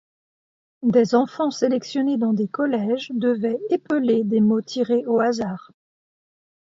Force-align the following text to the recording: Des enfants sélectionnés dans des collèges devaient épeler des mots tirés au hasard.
Des 0.81 1.13
enfants 1.13 1.51
sélectionnés 1.51 2.17
dans 2.17 2.33
des 2.33 2.47
collèges 2.47 3.09
devaient 3.13 3.59
épeler 3.69 4.23
des 4.23 4.41
mots 4.41 4.63
tirés 4.63 5.05
au 5.05 5.19
hasard. 5.19 5.71